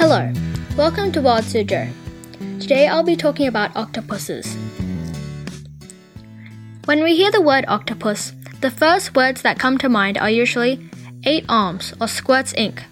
[0.00, 0.32] Hello,
[0.78, 1.92] welcome to Wild Suzhou.
[2.58, 4.56] Today I'll be talking about octopuses.
[6.86, 8.32] When we hear the word octopus,
[8.62, 10.88] the first words that come to mind are usually
[11.26, 12.82] eight arms or squirts ink.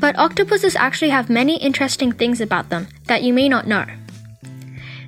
[0.00, 3.86] But octopuses actually have many interesting things about them that you may not know.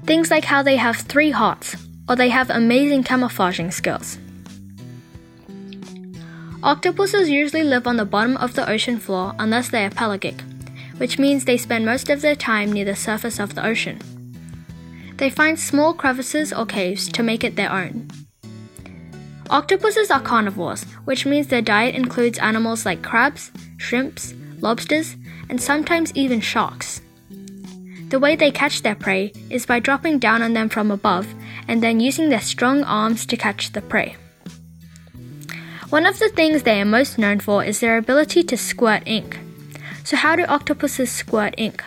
[0.05, 1.75] Things like how they have three hearts,
[2.09, 4.17] or they have amazing camouflaging skills.
[6.63, 10.45] Octopuses usually live on the bottom of the ocean floor unless they are pelagic,
[10.99, 13.99] which means they spend most of their time near the surface of the ocean.
[15.17, 18.09] They find small crevices or caves to make it their own.
[19.49, 25.17] Octopuses are carnivores, which means their diet includes animals like crabs, shrimps, lobsters,
[25.49, 27.01] and sometimes even sharks.
[28.09, 31.27] The way they catch their prey is by dropping down on them from above
[31.69, 34.17] and then using their strong arms to catch the prey.
[35.91, 39.39] One of the things they are most known for is their ability to squirt ink.
[40.07, 41.83] So, how do octopuses squirt ink?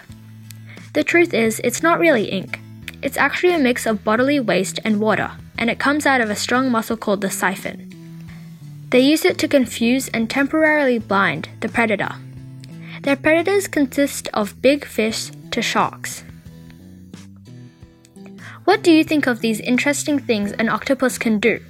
[0.91, 2.59] The truth is, it's not really ink.
[3.01, 6.35] It's actually a mix of bodily waste and water, and it comes out of a
[6.35, 7.79] strong muscle called the siphon.
[8.89, 12.13] They use it to confuse and temporarily blind the predator.
[13.03, 16.25] Their predators consist of big fish to sharks.
[18.65, 21.61] What do you think of these interesting things an octopus can do?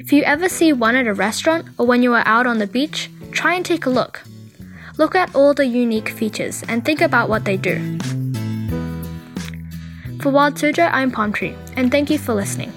[0.00, 2.66] If you ever see one at a restaurant or when you are out on the
[2.66, 4.24] beach, try and take a look.
[4.96, 7.98] Look at all the unique features and think about what they do.
[10.20, 12.72] For Wild Suzhou, I'm Palm Tree, and thank you for listening.